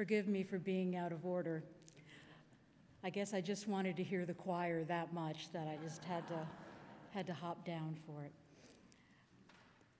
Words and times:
Forgive 0.00 0.28
me 0.28 0.42
for 0.42 0.58
being 0.58 0.96
out 0.96 1.12
of 1.12 1.26
order. 1.26 1.62
I 3.04 3.10
guess 3.10 3.34
I 3.34 3.42
just 3.42 3.68
wanted 3.68 3.98
to 3.98 4.02
hear 4.02 4.24
the 4.24 4.32
choir 4.32 4.82
that 4.84 5.12
much 5.12 5.52
that 5.52 5.68
I 5.68 5.76
just 5.84 6.02
had 6.04 6.26
to, 6.28 6.38
had 7.10 7.26
to 7.26 7.34
hop 7.34 7.66
down 7.66 7.98
for 8.06 8.24
it. 8.24 8.32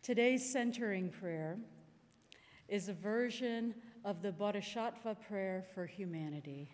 Today's 0.02 0.50
centering 0.50 1.10
prayer 1.10 1.58
is 2.66 2.88
a 2.88 2.94
version 2.94 3.74
of 4.02 4.22
the 4.22 4.32
Bodhisattva 4.32 5.18
prayer 5.28 5.66
for 5.74 5.84
humanity. 5.84 6.70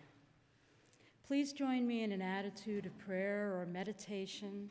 Please 1.27 1.51
join 1.51 1.85
me 1.85 2.03
in 2.03 2.13
an 2.13 2.21
attitude 2.21 2.85
of 2.85 2.97
prayer 2.97 3.59
or 3.59 3.65
meditation, 3.65 4.69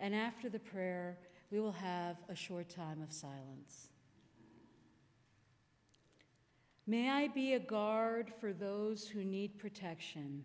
and 0.00 0.14
after 0.14 0.48
the 0.48 0.60
prayer, 0.60 1.18
we 1.50 1.60
will 1.60 1.72
have 1.72 2.16
a 2.30 2.34
short 2.34 2.70
time 2.70 3.02
of 3.02 3.12
silence. 3.12 3.90
May 6.90 7.10
I 7.10 7.28
be 7.28 7.52
a 7.52 7.58
guard 7.58 8.32
for 8.40 8.54
those 8.54 9.06
who 9.06 9.22
need 9.22 9.58
protection. 9.58 10.42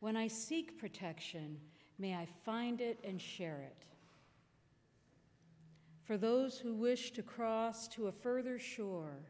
When 0.00 0.16
I 0.16 0.28
seek 0.28 0.80
protection, 0.80 1.58
may 1.98 2.14
I 2.14 2.24
find 2.46 2.80
it 2.80 2.98
and 3.04 3.20
share 3.20 3.60
it. 3.60 3.84
For 6.04 6.16
those 6.16 6.58
who 6.58 6.72
wish 6.72 7.10
to 7.10 7.22
cross 7.22 7.86
to 7.88 8.06
a 8.06 8.12
further 8.12 8.58
shore, 8.58 9.26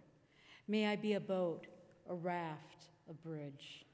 may 0.68 0.86
I 0.86 0.94
be 0.94 1.14
a 1.14 1.20
boat, 1.20 1.66
a 2.08 2.14
raft, 2.14 2.84
a 3.10 3.12
bridge. 3.12 3.84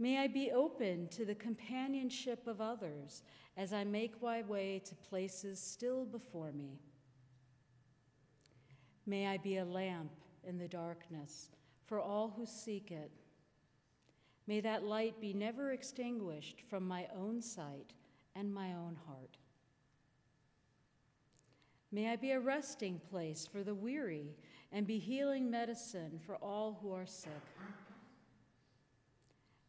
May 0.00 0.18
I 0.18 0.26
be 0.26 0.50
open 0.50 1.06
to 1.10 1.24
the 1.24 1.36
companionship 1.36 2.48
of 2.48 2.60
others 2.60 3.22
as 3.56 3.72
I 3.72 3.84
make 3.84 4.20
my 4.20 4.42
way 4.42 4.82
to 4.86 4.96
places 4.96 5.60
still 5.60 6.04
before 6.04 6.50
me. 6.50 6.80
May 9.08 9.26
I 9.26 9.38
be 9.38 9.56
a 9.56 9.64
lamp 9.64 10.12
in 10.46 10.58
the 10.58 10.68
darkness 10.68 11.48
for 11.86 11.98
all 11.98 12.34
who 12.36 12.44
seek 12.44 12.90
it. 12.90 13.10
May 14.46 14.60
that 14.60 14.84
light 14.84 15.18
be 15.18 15.32
never 15.32 15.72
extinguished 15.72 16.60
from 16.68 16.86
my 16.86 17.06
own 17.16 17.40
sight 17.40 17.94
and 18.36 18.52
my 18.52 18.74
own 18.74 18.98
heart. 19.06 19.38
May 21.90 22.12
I 22.12 22.16
be 22.16 22.32
a 22.32 22.40
resting 22.40 23.00
place 23.10 23.48
for 23.50 23.62
the 23.62 23.74
weary 23.74 24.36
and 24.72 24.86
be 24.86 24.98
healing 24.98 25.50
medicine 25.50 26.20
for 26.26 26.36
all 26.36 26.78
who 26.82 26.92
are 26.92 27.06
sick. 27.06 27.32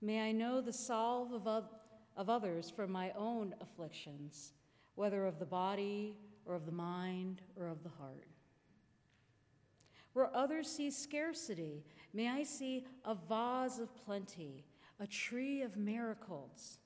May 0.01 0.19
I 0.19 0.33
know 0.33 0.59
the 0.59 0.73
salve 0.73 1.47
of, 1.47 1.69
of 2.17 2.29
others 2.29 2.69
for 2.69 2.87
my 2.87 3.13
own 3.17 3.55
afflictions, 3.61 4.51
whether 4.95 5.25
of 5.25 5.39
the 5.39 5.45
body 5.45 6.17
or 6.45 6.55
of 6.55 6.65
the 6.65 6.73
mind 6.73 7.41
or 7.57 7.67
of 7.67 7.83
the 7.83 7.89
heart. 7.89 8.25
Where 10.13 10.35
others 10.35 10.69
see 10.69 10.91
scarcity, 10.91 11.83
may 12.13 12.29
I 12.29 12.43
see 12.43 12.85
a 13.05 13.15
vase 13.15 13.79
of 13.79 13.95
plenty, 13.95 14.66
a 14.99 15.07
tree 15.07 15.61
of 15.61 15.77
miracles. 15.77 16.79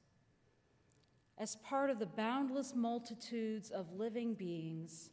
As 1.37 1.55
part 1.57 1.89
of 1.89 1.99
the 1.99 2.05
boundless 2.05 2.75
multitudes 2.75 3.71
of 3.71 3.97
living 3.97 4.33
beings, 4.33 5.09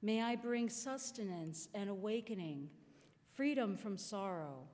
may 0.00 0.22
I 0.22 0.34
bring 0.36 0.68
sustenance 0.68 1.68
and 1.74 1.88
awakening, 1.88 2.68
freedom 3.34 3.76
from 3.76 3.96
sorrow 3.96 4.66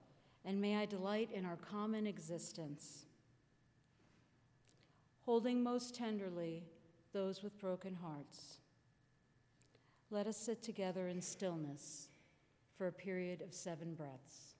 and 0.44 0.60
may 0.60 0.76
I 0.76 0.86
delight 0.86 1.28
in 1.32 1.44
our 1.44 1.56
common 1.56 2.06
existence. 2.06 3.04
Holding 5.26 5.62
most 5.62 5.94
tenderly 5.94 6.64
those 7.12 7.42
with 7.42 7.58
broken 7.60 7.94
hearts, 7.94 8.60
let 10.10 10.26
us 10.26 10.38
sit 10.38 10.62
together 10.62 11.08
in 11.08 11.20
stillness 11.20 12.08
for 12.78 12.86
a 12.86 12.92
period 12.92 13.42
of 13.42 13.52
seven 13.52 13.94
breaths. 13.94 14.54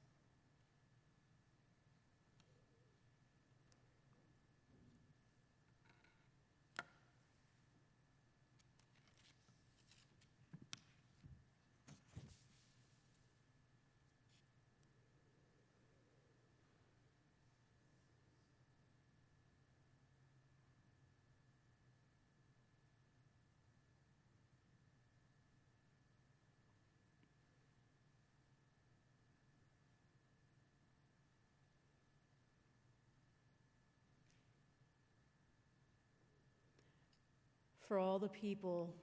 For 37.88 37.98
all 37.98 38.18
the 38.18 38.28
people 38.28 38.94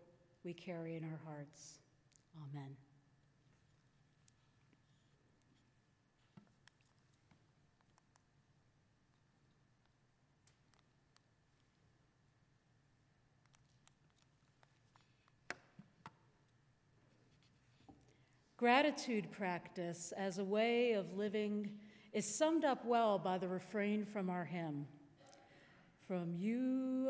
we 0.43 0.53
carry 0.53 0.95
in 0.95 1.03
our 1.03 1.19
hearts. 1.25 1.79
Amen. 2.37 2.75
Gratitude 18.57 19.31
practice 19.31 20.13
as 20.15 20.37
a 20.37 20.43
way 20.43 20.93
of 20.93 21.17
living 21.17 21.69
is 22.13 22.25
summed 22.25 22.63
up 22.63 22.85
well 22.85 23.19
by 23.19 23.37
the 23.37 23.47
refrain 23.47 24.05
from 24.05 24.29
our 24.29 24.45
hymn. 24.45 24.87
From 26.07 26.35
you 26.37 27.04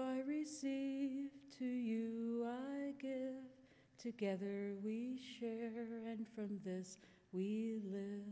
Together 3.98 4.74
we 4.84 5.20
share, 5.40 6.08
and 6.08 6.26
from 6.36 6.60
this 6.64 6.98
we 7.32 7.80
live. 7.92 8.24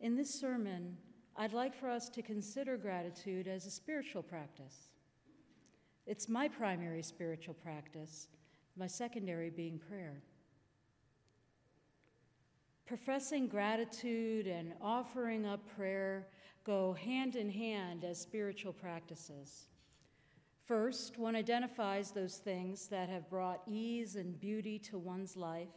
In 0.00 0.16
this 0.16 0.34
sermon, 0.34 0.96
I'd 1.36 1.52
like 1.52 1.74
for 1.74 1.88
us 1.88 2.08
to 2.10 2.22
consider 2.22 2.76
gratitude 2.76 3.46
as 3.46 3.66
a 3.66 3.70
spiritual 3.70 4.22
practice. 4.22 4.88
It's 6.06 6.28
my 6.28 6.48
primary 6.48 7.02
spiritual 7.02 7.54
practice, 7.54 8.28
my 8.76 8.86
secondary 8.86 9.50
being 9.50 9.78
prayer. 9.78 10.22
Professing 12.86 13.46
gratitude 13.46 14.46
and 14.46 14.74
offering 14.82 15.46
up 15.46 15.60
prayer 15.76 16.26
go 16.64 16.92
hand 16.92 17.36
in 17.36 17.48
hand 17.48 18.04
as 18.04 18.20
spiritual 18.20 18.72
practices. 18.72 19.68
First, 20.66 21.18
one 21.18 21.34
identifies 21.34 22.12
those 22.12 22.36
things 22.36 22.86
that 22.88 23.08
have 23.08 23.28
brought 23.28 23.62
ease 23.66 24.16
and 24.16 24.38
beauty 24.40 24.78
to 24.80 24.98
one's 24.98 25.36
life, 25.36 25.68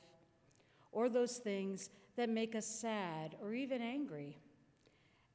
or 0.92 1.10
those 1.10 1.38
things 1.38 1.90
that 2.16 2.30
make 2.30 2.56
us 2.56 2.66
sad 2.66 3.36
or 3.42 3.54
even 3.54 3.82
angry. 3.82 4.38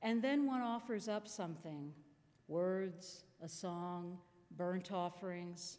And 0.02 0.22
then 0.22 0.46
one 0.46 0.62
offers 0.62 1.08
up 1.08 1.28
something 1.28 1.92
words, 2.48 3.24
a 3.42 3.48
song, 3.48 4.18
burnt 4.56 4.90
offerings, 4.92 5.78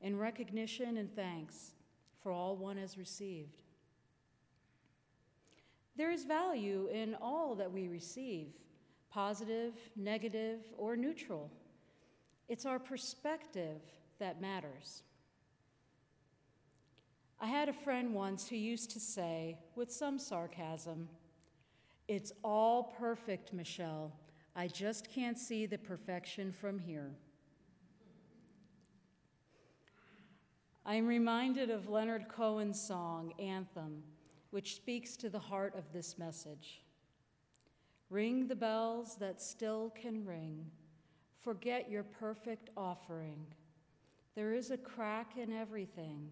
in 0.00 0.16
recognition 0.16 0.96
and 0.96 1.14
thanks 1.14 1.72
for 2.22 2.32
all 2.32 2.56
one 2.56 2.76
has 2.76 2.96
received. 2.96 3.62
There 5.96 6.10
is 6.10 6.24
value 6.24 6.88
in 6.92 7.14
all 7.20 7.54
that 7.56 7.70
we 7.70 7.88
receive 7.88 8.48
positive, 9.10 9.74
negative, 9.96 10.60
or 10.78 10.96
neutral. 10.96 11.50
It's 12.50 12.66
our 12.66 12.80
perspective 12.80 13.80
that 14.18 14.40
matters. 14.40 15.04
I 17.40 17.46
had 17.46 17.68
a 17.68 17.72
friend 17.72 18.12
once 18.12 18.48
who 18.48 18.56
used 18.56 18.90
to 18.90 18.98
say, 18.98 19.56
with 19.76 19.92
some 19.92 20.18
sarcasm, 20.18 21.08
It's 22.08 22.32
all 22.42 22.92
perfect, 22.98 23.52
Michelle. 23.52 24.12
I 24.56 24.66
just 24.66 25.08
can't 25.08 25.38
see 25.38 25.64
the 25.64 25.78
perfection 25.78 26.50
from 26.50 26.80
here. 26.80 27.12
I'm 30.84 31.06
reminded 31.06 31.70
of 31.70 31.88
Leonard 31.88 32.26
Cohen's 32.28 32.82
song, 32.82 33.32
Anthem, 33.38 34.02
which 34.50 34.74
speaks 34.74 35.16
to 35.18 35.30
the 35.30 35.38
heart 35.38 35.76
of 35.76 35.92
this 35.92 36.18
message. 36.18 36.82
Ring 38.10 38.48
the 38.48 38.56
bells 38.56 39.14
that 39.20 39.40
still 39.40 39.90
can 39.90 40.24
ring. 40.24 40.66
Forget 41.42 41.90
your 41.90 42.02
perfect 42.02 42.70
offering. 42.76 43.46
There 44.34 44.52
is 44.52 44.70
a 44.70 44.76
crack 44.76 45.36
in 45.36 45.52
everything. 45.52 46.30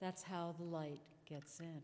That's 0.00 0.22
how 0.22 0.54
the 0.58 0.64
light 0.64 1.00
gets 1.28 1.60
in. 1.60 1.80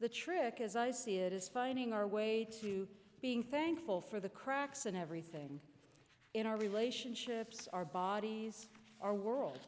The 0.00 0.08
trick, 0.08 0.60
as 0.60 0.76
I 0.76 0.90
see 0.90 1.16
it, 1.16 1.32
is 1.32 1.48
finding 1.48 1.92
our 1.92 2.06
way 2.06 2.46
to 2.60 2.86
being 3.22 3.42
thankful 3.42 4.00
for 4.00 4.20
the 4.20 4.28
cracks 4.28 4.86
in 4.86 4.94
everything 4.94 5.60
in 6.34 6.46
our 6.46 6.58
relationships, 6.58 7.66
our 7.72 7.86
bodies, 7.86 8.68
our 9.00 9.14
world. 9.14 9.60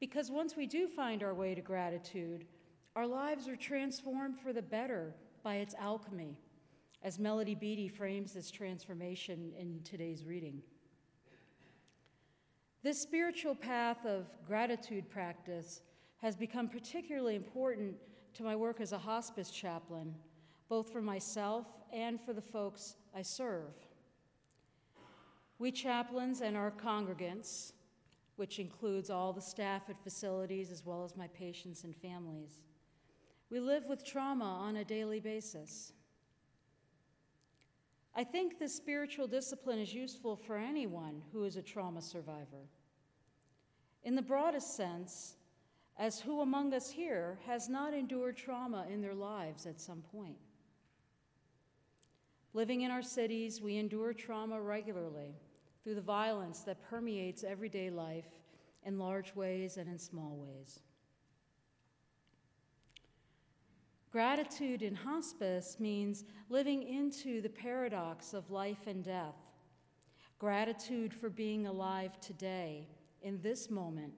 Because 0.00 0.28
once 0.28 0.56
we 0.56 0.66
do 0.66 0.88
find 0.88 1.22
our 1.22 1.34
way 1.34 1.54
to 1.54 1.60
gratitude, 1.60 2.46
our 2.96 3.06
lives 3.06 3.46
are 3.46 3.54
transformed 3.54 4.36
for 4.36 4.52
the 4.52 4.60
better 4.60 5.14
by 5.44 5.56
its 5.56 5.76
alchemy, 5.78 6.36
as 7.02 7.18
Melody 7.18 7.54
Beattie 7.54 7.88
frames 7.88 8.32
this 8.32 8.50
transformation 8.50 9.52
in 9.58 9.80
today's 9.82 10.24
reading. 10.24 10.62
This 12.82 13.00
spiritual 13.00 13.54
path 13.54 14.04
of 14.06 14.26
gratitude 14.46 15.08
practice 15.10 15.82
has 16.20 16.36
become 16.36 16.68
particularly 16.68 17.34
important 17.34 17.96
to 18.34 18.42
my 18.42 18.56
work 18.56 18.80
as 18.80 18.92
a 18.92 18.98
hospice 18.98 19.50
chaplain, 19.50 20.14
both 20.68 20.92
for 20.92 21.02
myself 21.02 21.66
and 21.92 22.20
for 22.20 22.32
the 22.32 22.40
folks 22.40 22.96
I 23.14 23.22
serve. 23.22 23.74
We 25.58 25.70
chaplains 25.70 26.40
and 26.40 26.56
our 26.56 26.70
congregants, 26.70 27.72
which 28.36 28.58
includes 28.58 29.10
all 29.10 29.32
the 29.32 29.42
staff 29.42 29.90
at 29.90 30.00
facilities 30.00 30.70
as 30.70 30.84
well 30.84 31.04
as 31.04 31.16
my 31.16 31.28
patients 31.28 31.84
and 31.84 31.94
families, 31.94 32.62
we 33.50 33.60
live 33.60 33.86
with 33.86 34.02
trauma 34.02 34.46
on 34.46 34.76
a 34.76 34.84
daily 34.84 35.20
basis. 35.20 35.92
I 38.14 38.24
think 38.24 38.58
this 38.58 38.74
spiritual 38.74 39.26
discipline 39.26 39.78
is 39.78 39.94
useful 39.94 40.36
for 40.36 40.56
anyone 40.56 41.22
who 41.32 41.44
is 41.44 41.56
a 41.56 41.62
trauma 41.62 42.02
survivor. 42.02 42.68
In 44.04 44.14
the 44.14 44.22
broadest 44.22 44.76
sense, 44.76 45.36
as 45.98 46.20
who 46.20 46.40
among 46.40 46.74
us 46.74 46.90
here 46.90 47.38
has 47.46 47.68
not 47.68 47.94
endured 47.94 48.36
trauma 48.36 48.86
in 48.90 49.00
their 49.00 49.14
lives 49.14 49.66
at 49.66 49.80
some 49.80 50.02
point? 50.12 50.36
Living 52.54 52.82
in 52.82 52.90
our 52.90 53.02
cities, 53.02 53.62
we 53.62 53.78
endure 53.78 54.12
trauma 54.12 54.60
regularly 54.60 55.34
through 55.82 55.94
the 55.94 56.00
violence 56.00 56.60
that 56.60 56.82
permeates 56.82 57.44
everyday 57.44 57.88
life 57.88 58.28
in 58.84 58.98
large 58.98 59.34
ways 59.34 59.78
and 59.78 59.88
in 59.88 59.98
small 59.98 60.36
ways. 60.36 60.80
Gratitude 64.12 64.82
in 64.82 64.94
hospice 64.94 65.78
means 65.80 66.24
living 66.50 66.82
into 66.82 67.40
the 67.40 67.48
paradox 67.48 68.34
of 68.34 68.50
life 68.50 68.86
and 68.86 69.02
death. 69.02 69.36
Gratitude 70.38 71.14
for 71.14 71.30
being 71.30 71.66
alive 71.66 72.20
today, 72.20 72.86
in 73.22 73.40
this 73.40 73.70
moment, 73.70 74.12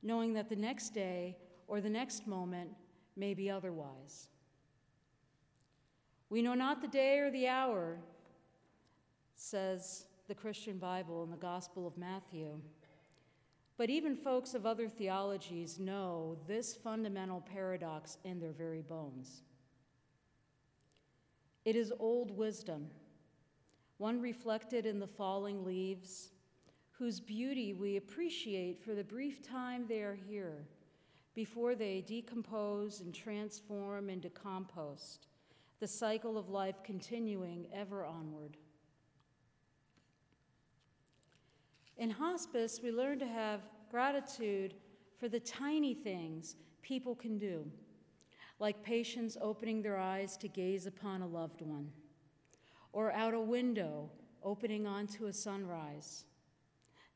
knowing 0.00 0.32
that 0.32 0.48
the 0.48 0.54
next 0.54 0.90
day 0.90 1.36
or 1.66 1.80
the 1.80 1.90
next 1.90 2.28
moment 2.28 2.70
may 3.16 3.34
be 3.34 3.50
otherwise. 3.50 4.28
We 6.30 6.40
know 6.40 6.54
not 6.54 6.80
the 6.80 6.86
day 6.86 7.18
or 7.18 7.32
the 7.32 7.48
hour, 7.48 7.98
says 9.34 10.06
the 10.28 10.36
Christian 10.36 10.78
Bible 10.78 11.24
in 11.24 11.32
the 11.32 11.36
Gospel 11.36 11.84
of 11.84 11.98
Matthew. 11.98 12.60
But 13.78 13.90
even 13.90 14.16
folks 14.16 14.54
of 14.54 14.64
other 14.64 14.88
theologies 14.88 15.78
know 15.78 16.36
this 16.46 16.74
fundamental 16.74 17.42
paradox 17.42 18.16
in 18.24 18.40
their 18.40 18.52
very 18.52 18.80
bones. 18.80 19.42
It 21.64 21.76
is 21.76 21.92
old 21.98 22.30
wisdom, 22.30 22.88
one 23.98 24.20
reflected 24.20 24.86
in 24.86 24.98
the 24.98 25.06
falling 25.06 25.64
leaves, 25.64 26.30
whose 26.92 27.20
beauty 27.20 27.74
we 27.74 27.96
appreciate 27.96 28.82
for 28.82 28.94
the 28.94 29.04
brief 29.04 29.42
time 29.42 29.84
they 29.86 30.00
are 30.00 30.18
here 30.28 30.64
before 31.34 31.74
they 31.74 32.02
decompose 32.06 33.00
and 33.00 33.14
transform 33.14 34.08
into 34.08 34.30
compost, 34.30 35.26
the 35.80 35.86
cycle 35.86 36.38
of 36.38 36.48
life 36.48 36.82
continuing 36.82 37.66
ever 37.74 38.06
onward. 38.06 38.56
In 41.96 42.10
hospice, 42.10 42.80
we 42.82 42.90
learn 42.90 43.18
to 43.20 43.26
have 43.26 43.60
gratitude 43.90 44.74
for 45.18 45.28
the 45.28 45.40
tiny 45.40 45.94
things 45.94 46.56
people 46.82 47.14
can 47.14 47.38
do, 47.38 47.70
like 48.58 48.82
patients 48.82 49.36
opening 49.40 49.82
their 49.82 49.98
eyes 49.98 50.36
to 50.38 50.48
gaze 50.48 50.86
upon 50.86 51.22
a 51.22 51.26
loved 51.26 51.62
one, 51.62 51.90
or 52.92 53.12
out 53.12 53.34
a 53.34 53.40
window 53.40 54.10
opening 54.42 54.86
onto 54.86 55.26
a 55.26 55.32
sunrise 55.32 56.26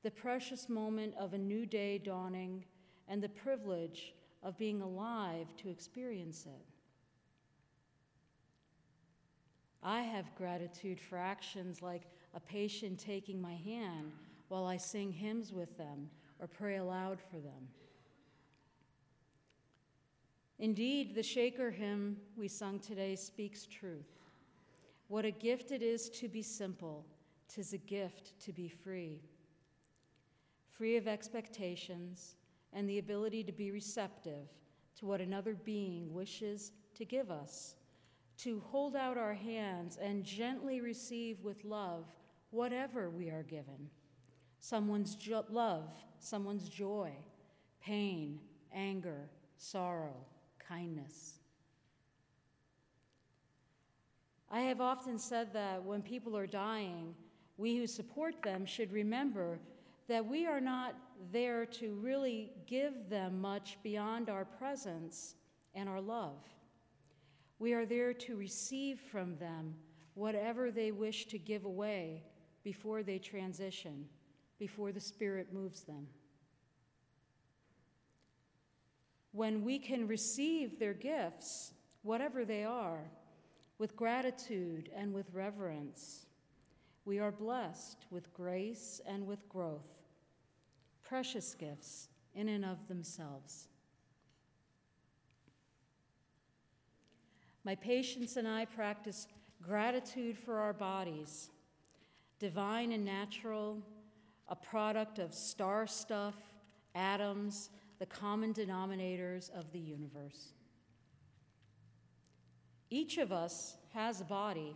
the 0.03 0.11
precious 0.11 0.69
moment 0.69 1.15
of 1.19 1.35
a 1.35 1.39
new 1.39 1.67
day 1.67 1.99
dawning, 1.99 2.65
and 3.09 3.23
the 3.23 3.29
privilege 3.29 4.15
of 4.43 4.57
being 4.57 4.81
alive 4.81 5.49
to 5.59 5.69
experience 5.69 6.47
it. 6.47 6.65
I 9.83 10.03
have 10.03 10.35
gratitude 10.35 11.01
for 11.01 11.19
actions 11.19 11.83
like 11.83 12.03
a 12.35 12.41
patient 12.41 12.99
taking 12.99 13.41
my 13.41 13.55
hand 13.57 14.13
while 14.51 14.67
I 14.67 14.77
sing 14.79 15.13
hymns 15.13 15.53
with 15.53 15.79
them 15.79 16.11
or 16.41 16.49
pray 16.49 16.77
aloud 16.77 17.21
for 17.21 17.37
them. 17.37 17.69
Indeed, 20.59 21.15
the 21.15 21.23
Shaker 21.23 21.71
hymn 21.71 22.17
we 22.37 22.49
sung 22.49 22.81
today 22.81 23.15
speaks 23.15 23.65
truth. 23.65 24.11
What 25.07 25.25
a 25.25 25.31
gift 25.31 25.71
it 25.71 25.83
is 25.83 26.11
to 26.11 26.29
be 26.29 26.43
simple, 26.43 27.07
tis 27.49 27.73
a 27.73 27.79
gift 27.79 28.39
to 28.41 28.53
be 28.53 28.69
free 28.69 29.21
free 30.81 30.97
of 30.97 31.07
expectations, 31.07 32.37
and 32.73 32.89
the 32.89 32.97
ability 32.97 33.45
to 33.45 33.53
be 33.53 33.71
receptive 33.71 34.49
to 34.97 35.05
what 35.05 35.21
another 35.21 35.53
being 35.53 36.11
wishes 36.11 36.73
to 36.95 37.05
give 37.05 37.31
us, 37.31 37.75
to 38.39 38.61
hold 38.61 38.97
out 38.97 39.19
our 39.19 39.35
hands 39.35 39.99
and 40.01 40.25
gently 40.25 40.81
receive 40.81 41.45
with 41.45 41.63
love 41.67 42.07
whatever 42.49 43.11
we 43.11 43.29
are 43.29 43.43
given 43.43 43.91
someone's 44.61 45.17
jo- 45.17 45.45
love, 45.51 45.91
someone's 46.19 46.69
joy, 46.69 47.11
pain, 47.83 48.39
anger, 48.73 49.29
sorrow, 49.57 50.15
kindness. 50.59 51.35
I 54.51 54.61
have 54.63 54.81
often 54.81 55.19
said 55.19 55.53
that 55.55 55.85
when 55.85 56.03
people 56.03 56.37
are 56.37 56.47
dying, 56.47 57.15
we 57.57 57.77
who 57.77 57.87
support 57.87 58.43
them 58.43 58.67
should 58.67 58.93
remember 58.93 59.59
that 60.09 60.27
we 60.27 60.47
are 60.47 60.61
not 60.61 60.95
there 61.31 61.65
to 61.67 61.95
really 61.95 62.51
give 62.67 63.09
them 63.09 63.41
much 63.41 63.79
beyond 63.83 64.29
our 64.29 64.45
presence 64.45 65.35
and 65.75 65.89
our 65.89 66.01
love. 66.01 66.43
We 67.59 67.75
are 67.75 67.87
there 67.87 68.13
to 68.15 68.37
receive 68.37 68.99
from 68.99 69.37
them 69.37 69.75
whatever 70.15 70.71
they 70.71 70.91
wish 70.91 71.27
to 71.27 71.39
give 71.39 71.65
away 71.65 72.25
before 72.65 73.03
they 73.03 73.19
transition, 73.19 74.07
before 74.61 74.93
the 74.93 75.01
Spirit 75.01 75.53
moves 75.53 75.81
them. 75.81 76.07
When 79.33 79.65
we 79.65 79.81
can 79.81 80.07
receive 80.07 80.79
their 80.79 80.95
gifts, 80.95 81.73
whatever 82.03 82.45
they 82.45 82.63
are, 82.63 83.11
with 83.79 83.97
gratitude 83.97 84.91
and 84.95 85.13
with 85.13 85.27
reverence, 85.33 86.27
we 87.05 87.19
are 87.19 87.33
blessed 87.33 88.05
with 88.11 88.33
grace 88.33 89.01
and 89.07 89.27
with 89.27 89.49
growth 89.49 90.01
precious 91.11 91.55
gifts 91.55 92.07
in 92.37 92.49
and 92.49 92.65
of 92.65 92.87
themselves. 92.87 93.67
My 97.65 97.75
patients 97.75 98.37
and 98.37 98.47
I 98.47 98.65
practice 98.65 99.27
gratitude 99.61 100.39
for 100.39 100.59
our 100.59 100.73
bodies, 100.73 101.51
divine 102.39 102.93
and 102.93 103.05
natural, 103.05 103.83
a 104.51 104.57
product 104.57 105.19
of 105.19 105.33
star 105.33 105.87
stuff, 105.87 106.35
atoms, 106.95 107.71
the 107.99 108.07
common 108.07 108.53
denominators 108.53 109.51
of 109.51 109.73
the 109.73 109.79
universe. 109.79 110.53
Each 112.91 113.19
of 113.19 113.31
us 113.31 113.77
has 113.95 114.21
a 114.21 114.25
body, 114.25 114.75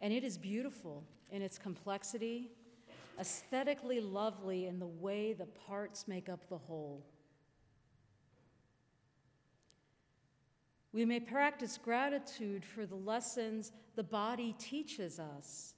and 0.00 0.12
it 0.12 0.24
is 0.24 0.38
beautiful 0.38 1.04
in 1.30 1.42
its 1.42 1.58
complexity 1.58 2.50
aesthetically 3.18 4.00
lovely 4.00 4.66
in 4.66 4.78
the 4.78 4.86
way 4.86 5.32
the 5.32 5.46
parts 5.46 6.08
make 6.08 6.28
up 6.28 6.48
the 6.48 6.58
whole. 6.58 7.04
We 10.92 11.04
may 11.04 11.20
practice 11.20 11.78
gratitude 11.82 12.64
for 12.64 12.84
the 12.84 12.96
lessons 12.96 13.72
the 13.96 14.02
body 14.02 14.54
teaches 14.58 15.18
us, 15.18 15.74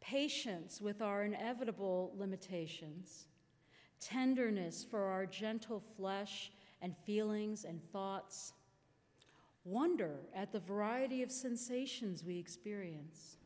patience 0.00 0.80
with 0.80 1.02
our 1.02 1.24
inevitable 1.24 2.12
limitations, 2.16 3.26
tenderness 4.00 4.84
for 4.88 5.04
our 5.04 5.26
gentle 5.26 5.82
flesh 5.96 6.50
and 6.82 6.96
feelings 6.96 7.64
and 7.64 7.82
thoughts, 7.82 8.54
wonder 9.64 10.20
at 10.34 10.52
the 10.52 10.60
variety 10.60 11.22
of 11.22 11.30
sensations 11.30 12.24
we 12.24 12.38
experience 12.38 13.36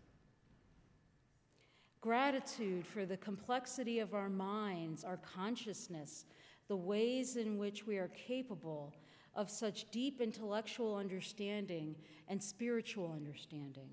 gratitude 2.04 2.86
for 2.86 3.06
the 3.06 3.16
complexity 3.16 3.98
of 3.98 4.12
our 4.12 4.28
minds, 4.28 5.04
our 5.04 5.16
consciousness, 5.16 6.26
the 6.68 6.76
ways 6.76 7.36
in 7.36 7.56
which 7.56 7.86
we 7.86 7.96
are 7.96 8.08
capable 8.08 8.94
of 9.34 9.48
such 9.48 9.90
deep 9.90 10.20
intellectual 10.20 10.96
understanding 10.96 11.96
and 12.28 12.42
spiritual 12.42 13.10
understanding 13.10 13.88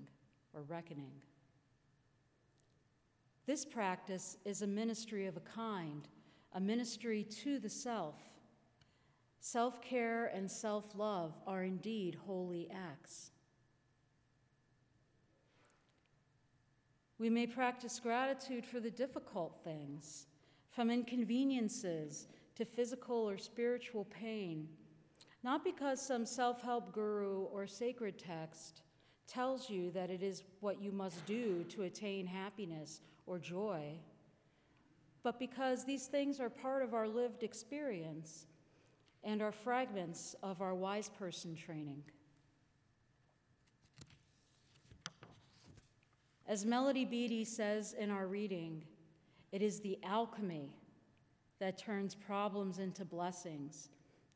or 0.52 0.60
reckoning. 0.64 1.10
This 3.46 3.64
practice 3.64 4.36
is 4.44 4.62
a 4.62 4.66
ministry 4.66 5.26
of 5.26 5.36
a 5.36 5.40
kind, 5.40 6.06
a 6.52 6.60
ministry 6.60 7.24
to 7.42 7.58
the 7.58 7.68
self, 7.68 8.16
Self 9.44 9.82
care 9.82 10.26
and 10.26 10.48
self 10.48 10.94
love 10.94 11.34
are 11.48 11.64
indeed 11.64 12.16
holy 12.26 12.70
acts. 12.72 13.32
We 17.18 17.28
may 17.28 17.48
practice 17.48 17.98
gratitude 17.98 18.64
for 18.64 18.78
the 18.78 18.90
difficult 18.90 19.58
things, 19.64 20.26
from 20.70 20.92
inconveniences 20.92 22.28
to 22.54 22.64
physical 22.64 23.28
or 23.28 23.36
spiritual 23.36 24.04
pain, 24.04 24.68
not 25.42 25.64
because 25.64 26.00
some 26.00 26.24
self 26.24 26.62
help 26.62 26.92
guru 26.92 27.46
or 27.52 27.66
sacred 27.66 28.20
text 28.20 28.82
tells 29.26 29.68
you 29.68 29.90
that 29.90 30.08
it 30.08 30.22
is 30.22 30.44
what 30.60 30.80
you 30.80 30.92
must 30.92 31.26
do 31.26 31.64
to 31.64 31.82
attain 31.82 32.26
happiness 32.26 33.00
or 33.26 33.38
joy, 33.38 33.94
but 35.22 35.38
because 35.38 35.84
these 35.84 36.06
things 36.06 36.40
are 36.40 36.50
part 36.50 36.82
of 36.82 36.94
our 36.94 37.06
lived 37.06 37.42
experience 37.42 38.46
and 39.24 39.40
are 39.40 39.52
fragments 39.52 40.34
of 40.42 40.60
our 40.60 40.74
wise 40.74 41.08
person 41.08 41.54
training. 41.54 42.02
As 46.48 46.66
Melody 46.66 47.04
Beattie 47.04 47.44
says 47.44 47.94
in 47.98 48.10
our 48.10 48.26
reading, 48.26 48.82
it 49.52 49.62
is 49.62 49.80
the 49.80 49.98
alchemy 50.02 50.70
that 51.60 51.78
turns 51.78 52.14
problems 52.14 52.78
into 52.78 53.04
blessings 53.04 53.88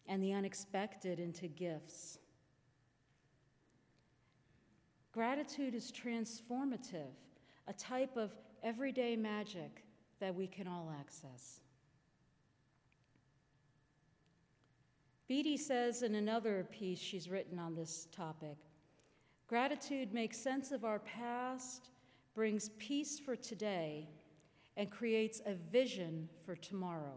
and 0.07 0.23
the 0.23 0.33
unexpected 0.33 1.19
into 1.19 1.49
gifts. 1.49 2.19
Gratitude 5.12 5.75
is 5.75 5.90
transformative, 5.90 7.14
a 7.66 7.73
type 7.73 8.16
of 8.16 8.33
everyday 8.62 9.16
magic 9.16 9.84
that 10.20 10.34
we 10.34 10.46
can 10.46 10.66
all 10.66 10.92
access. 10.98 11.60
Beattie 15.28 15.56
says 15.56 16.02
in 16.02 16.14
another 16.14 16.66
piece 16.70 17.00
she's 17.00 17.28
written 17.28 17.58
on 17.58 17.75
this 17.75 18.06
topic 18.12 18.56
gratitude 19.48 20.12
makes 20.12 20.36
sense 20.36 20.72
of 20.72 20.84
our 20.84 20.98
past, 20.98 21.90
brings 22.34 22.70
peace 22.78 23.18
for 23.18 23.36
today, 23.36 24.08
and 24.76 24.90
creates 24.90 25.40
a 25.46 25.54
vision 25.54 26.28
for 26.44 26.56
tomorrow. 26.56 27.16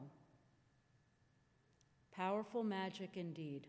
Powerful 2.15 2.63
magic 2.63 3.11
indeed. 3.15 3.67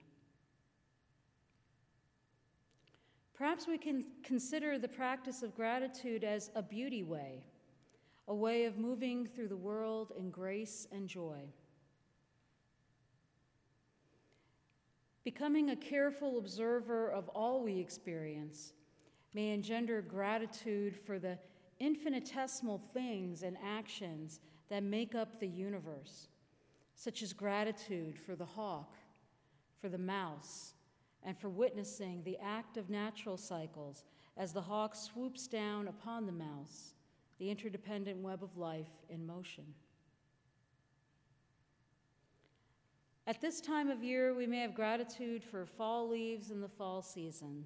Perhaps 3.35 3.67
we 3.67 3.79
can 3.79 4.05
consider 4.23 4.79
the 4.79 4.89
practice 4.89 5.43
of 5.43 5.57
gratitude 5.57 6.25
as 6.25 6.51
a 6.55 6.63
beauty 6.63 7.03
way, 7.03 7.43
a 8.31 8.35
way 8.35 8.65
of 8.65 8.79
moving 8.79 9.27
through 9.27 9.49
the 9.49 9.57
world 9.57 10.13
in 10.17 10.31
grace 10.31 10.87
and 10.93 11.09
joy. 11.09 11.43
Becoming 15.25 15.71
a 15.71 15.77
careful 15.77 16.39
observer 16.39 17.11
of 17.11 17.29
all 17.31 17.61
we 17.65 17.81
experience 17.81 18.73
may 19.35 19.51
engender 19.51 20.01
gratitude 20.01 20.97
for 20.97 21.19
the 21.19 21.37
infinitesimal 21.81 22.79
things 22.79 23.43
and 23.43 23.57
actions 23.67 24.39
that 24.69 24.85
make 24.85 25.17
up 25.17 25.41
the 25.41 25.49
universe, 25.49 26.29
such 26.95 27.25
as 27.25 27.33
gratitude 27.33 28.17
for 28.17 28.37
the 28.37 28.45
hawk, 28.45 28.95
for 29.81 29.89
the 29.89 29.99
mouse, 29.99 30.75
and 31.25 31.37
for 31.37 31.49
witnessing 31.49 32.23
the 32.23 32.39
act 32.39 32.77
of 32.77 32.91
natural 32.91 33.37
cycles 33.37 34.05
as 34.37 34.53
the 34.53 34.61
hawk 34.61 34.95
swoops 34.95 35.49
down 35.49 35.89
upon 35.89 36.27
the 36.27 36.33
mouse, 36.33 36.95
the 37.41 37.51
interdependent 37.51 38.19
web 38.19 38.45
of 38.45 38.59
life 38.59 38.91
in 39.09 39.27
motion. 39.27 39.65
At 43.27 43.41
this 43.41 43.63
time 43.63 43.89
of 43.89 44.05
year, 44.05 44.35
we 44.35 44.47
may 44.47 44.59
have 44.59 44.75
gratitude 44.75 45.43
for 45.43 45.65
fall 45.65 46.07
leaves 46.07 46.51
in 46.51 46.61
the 46.61 46.69
fall 46.69 47.01
season, 47.01 47.65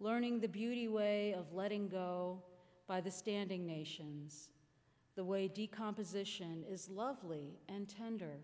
learning 0.00 0.40
the 0.40 0.48
beauty 0.48 0.88
way 0.88 1.34
of 1.34 1.52
letting 1.52 1.86
go 1.86 2.42
by 2.86 3.02
the 3.02 3.10
standing 3.10 3.66
nations, 3.66 4.48
the 5.16 5.24
way 5.24 5.48
decomposition 5.48 6.64
is 6.66 6.88
lovely 6.88 7.58
and 7.68 7.90
tender, 7.90 8.38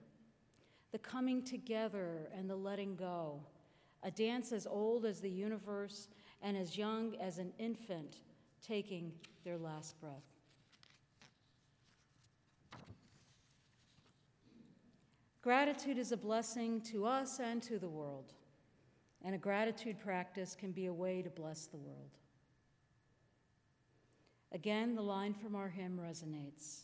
the 0.92 0.99
coming 0.99 1.42
together 1.42 2.28
and 2.37 2.50
the 2.50 2.56
letting 2.56 2.97
go, 2.97 3.40
a 4.02 4.11
dance 4.11 4.52
as 4.52 4.66
old 4.66 5.06
as 5.06 5.20
the 5.20 5.30
universe 5.30 6.08
and 6.42 6.54
as 6.54 6.76
young 6.76 7.16
as 7.18 7.38
an 7.38 7.50
infant 7.58 8.18
taking 8.66 9.12
their 9.44 9.58
last 9.58 10.00
breath. 10.00 10.24
Gratitude 15.42 15.98
is 15.98 16.12
a 16.12 16.16
blessing 16.16 16.80
to 16.82 17.06
us 17.06 17.38
and 17.38 17.62
to 17.62 17.78
the 17.78 17.88
world, 17.88 18.32
and 19.24 19.34
a 19.34 19.38
gratitude 19.38 19.98
practice 19.98 20.54
can 20.54 20.72
be 20.72 20.86
a 20.86 20.92
way 20.92 21.22
to 21.22 21.30
bless 21.30 21.66
the 21.66 21.78
world. 21.78 22.18
Again, 24.52 24.94
the 24.94 25.02
line 25.02 25.34
from 25.34 25.54
our 25.54 25.68
hymn 25.68 25.98
resonates 25.98 26.82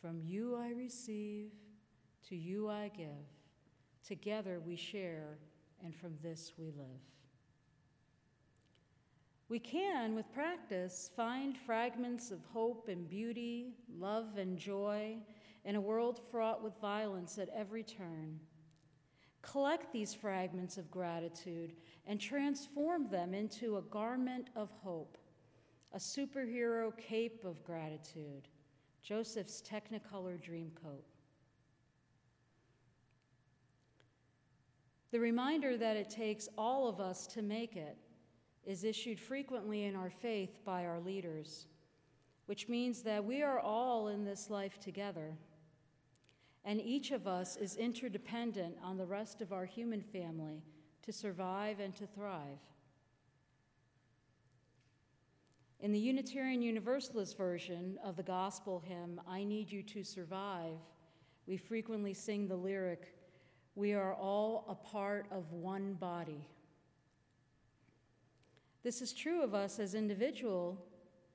From 0.00 0.20
you 0.22 0.56
I 0.56 0.70
receive, 0.70 1.50
to 2.28 2.36
you 2.36 2.68
I 2.68 2.90
give. 2.96 3.28
Together 4.06 4.60
we 4.64 4.76
share, 4.76 5.38
and 5.84 5.94
from 5.94 6.14
this 6.22 6.52
we 6.58 6.66
live. 6.66 7.02
We 9.52 9.58
can, 9.58 10.14
with 10.14 10.32
practice, 10.32 11.10
find 11.14 11.54
fragments 11.54 12.30
of 12.30 12.42
hope 12.54 12.88
and 12.88 13.06
beauty, 13.06 13.74
love 13.98 14.38
and 14.38 14.56
joy 14.56 15.18
in 15.66 15.76
a 15.76 15.80
world 15.80 16.18
fraught 16.30 16.64
with 16.64 16.80
violence 16.80 17.36
at 17.36 17.50
every 17.54 17.82
turn. 17.82 18.40
Collect 19.42 19.92
these 19.92 20.14
fragments 20.14 20.78
of 20.78 20.90
gratitude 20.90 21.74
and 22.06 22.18
transform 22.18 23.10
them 23.10 23.34
into 23.34 23.76
a 23.76 23.82
garment 23.82 24.48
of 24.56 24.70
hope, 24.82 25.18
a 25.92 25.98
superhero 25.98 26.90
cape 26.96 27.44
of 27.44 27.62
gratitude, 27.62 28.48
Joseph's 29.02 29.60
Technicolor 29.60 30.40
Dreamcoat. 30.42 31.04
The 35.10 35.20
reminder 35.20 35.76
that 35.76 35.98
it 35.98 36.08
takes 36.08 36.48
all 36.56 36.88
of 36.88 37.00
us 37.00 37.26
to 37.26 37.42
make 37.42 37.76
it 37.76 37.98
is 38.66 38.84
issued 38.84 39.18
frequently 39.18 39.84
in 39.84 39.96
our 39.96 40.10
faith 40.10 40.64
by 40.64 40.86
our 40.86 41.00
leaders, 41.00 41.66
which 42.46 42.68
means 42.68 43.02
that 43.02 43.24
we 43.24 43.42
are 43.42 43.58
all 43.58 44.08
in 44.08 44.24
this 44.24 44.50
life 44.50 44.78
together 44.78 45.36
and 46.64 46.80
each 46.80 47.10
of 47.10 47.26
us 47.26 47.56
is 47.56 47.76
interdependent 47.76 48.76
on 48.82 48.96
the 48.96 49.06
rest 49.06 49.40
of 49.40 49.52
our 49.52 49.64
human 49.64 50.00
family 50.00 50.62
to 51.02 51.12
survive 51.12 51.80
and 51.80 51.94
to 51.96 52.06
thrive. 52.06 52.60
In 55.80 55.90
the 55.90 55.98
Unitarian 55.98 56.62
Universalist 56.62 57.36
version 57.36 57.98
of 58.04 58.16
the 58.16 58.22
gospel 58.22 58.80
hymn, 58.86 59.20
I 59.28 59.42
Need 59.42 59.72
You 59.72 59.82
to 59.82 60.04
Survive, 60.04 60.78
we 61.48 61.56
frequently 61.56 62.14
sing 62.14 62.46
the 62.46 62.54
lyric, 62.54 63.12
We 63.74 63.94
are 63.94 64.14
all 64.14 64.64
a 64.68 64.76
part 64.76 65.26
of 65.32 65.50
one 65.50 65.94
body. 65.94 66.46
This 68.82 69.00
is 69.00 69.12
true 69.12 69.42
of 69.42 69.54
us 69.54 69.78
as 69.78 69.94
individual 69.94 70.76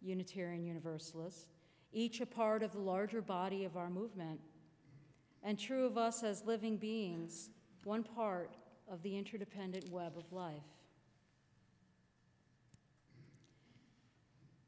Unitarian 0.01 0.66
Universalists, 0.66 1.46
each 1.94 2.20
a 2.20 2.25
part 2.25 2.62
of 2.62 2.74
the 2.74 2.80
larger 2.80 3.22
body 3.22 3.63
of 3.63 3.77
our 3.77 3.89
movement 3.89 4.39
and 5.44 5.58
true 5.58 5.86
of 5.86 5.98
us 5.98 6.24
as 6.24 6.44
living 6.46 6.77
beings, 6.77 7.50
one 7.86 8.04
part 8.04 8.58
of 8.92 9.01
the 9.01 9.18
interdependent 9.18 9.89
web 9.89 10.18
of 10.18 10.32
life. 10.34 10.62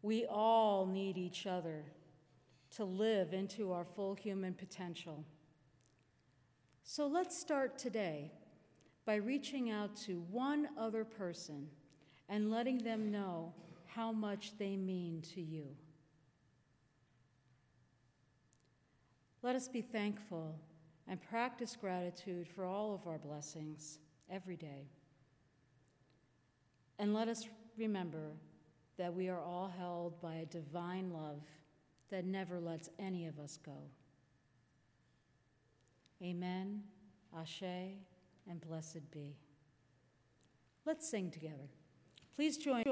We 0.01 0.25
all 0.25 0.85
need 0.85 1.17
each 1.17 1.45
other 1.45 1.83
to 2.77 2.85
live 2.85 3.33
into 3.33 3.73
our 3.73 3.83
full 3.83 4.15
human 4.15 4.53
potential. 4.53 5.25
So 6.83 7.07
let's 7.07 7.37
start 7.37 7.77
today 7.77 8.31
by 9.05 9.15
reaching 9.15 9.69
out 9.69 9.97
to 9.97 10.23
one 10.31 10.69
other 10.77 11.03
person 11.03 11.67
and 12.29 12.51
letting 12.51 12.77
them 12.77 13.11
know 13.11 13.51
how 13.87 14.11
much 14.11 14.57
they 14.57 14.77
mean 14.77 15.21
to 15.33 15.41
you. 15.41 15.65
Let 19.41 19.55
us 19.55 19.67
be 19.67 19.81
thankful 19.81 20.55
and 21.07 21.19
practice 21.21 21.75
gratitude 21.75 22.47
for 22.47 22.65
all 22.65 22.93
of 22.93 23.07
our 23.07 23.17
blessings 23.17 23.99
every 24.29 24.55
day. 24.55 24.87
And 26.99 27.13
let 27.13 27.27
us 27.27 27.47
remember 27.77 28.33
that 28.97 29.13
we 29.13 29.29
are 29.29 29.39
all 29.39 29.71
held 29.75 30.21
by 30.21 30.35
a 30.35 30.45
divine 30.45 31.11
love 31.11 31.41
that 32.11 32.25
never 32.25 32.59
lets 32.59 32.89
any 32.99 33.25
of 33.25 33.39
us 33.39 33.57
go. 33.65 33.77
Amen, 36.21 36.83
Ashe, 37.35 37.63
and 38.49 38.59
blessed 38.59 39.09
be. 39.09 39.37
Let's 40.85 41.09
sing 41.09 41.31
together. 41.31 41.69
Please 42.39 42.55
join. 42.55 42.83